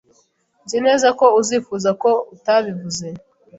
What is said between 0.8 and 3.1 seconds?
neza ko uzifuza ko utabivuze.